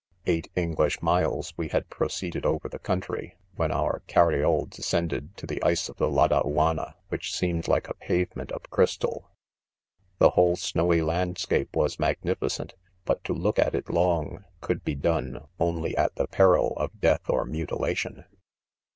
"'Eight 0.25 0.49
English 0.55 0.99
miles 1.03 1.53
we 1.57 1.67
had 1.67 1.91
proceeded 1.91 2.41
5 2.43 2.51
ove* 2.53 2.71
the 2.71 2.79
country 2.79 3.35
5: 3.51 3.59
when 3.59 3.71
our 3.71 4.01
mriole, 4.07 4.65
^ 4.67 4.67
descendei 4.67 5.35
to 5.35 5.45
the 5.45 5.61
ice 5.61 5.89
of 5.89 5.97
the' 5.97 6.09
Lad&uanns^ 6.09 6.95
which, 7.09 7.31
seemed 7.31 7.67
like 7.67 7.87
a 7.87 7.93
pavement 7.93 8.51
of 8.51 8.67
crystal. 8.71 9.29
f4« 10.15 10.17
128 10.17 10.17
IDOMEN,.'• 10.17 10.17
The 10.17 10.29
"whole 10.31 10.55
'snowy 10.55 11.01
landscape 11.05 11.75
was 11.75 11.97
magnifi 11.97 12.49
cent, 12.49 12.73
but 13.05 13.23
to. 13.25 13.33
16 13.33 13.45
ok 13.45 13.61
at 13.61 13.75
it 13.75 13.91
long, 13.91 14.43
could 14.59 14.83
be 14.83 14.95
done, 14.95 15.45
on 15.59 15.83
ly 15.83 15.91
at 15.95 16.15
the 16.15 16.25
peril 16.25 16.73
of 16.77 16.99
death 16.99 17.29
or 17.29 17.45
mutilation. 17.45 18.25